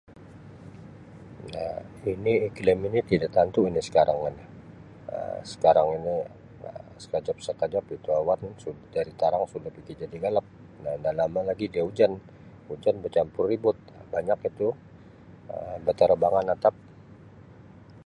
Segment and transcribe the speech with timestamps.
[1.63, 4.43] Um Ini iklim ini tidak tantu ini sekarang ani
[5.13, 6.15] Um sekarang ini
[6.67, 10.45] Um sekajap-sekajap itu awan sud jadi tarang suda pigi jadi galap
[11.01, 12.11] nda lama lagi dia hujan
[12.69, 14.67] hujan becampur ribut Um banyak itu
[15.53, 16.75] Um batarbangan atap.